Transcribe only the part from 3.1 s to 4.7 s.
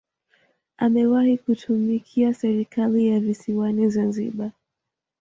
visiwani Zanzibar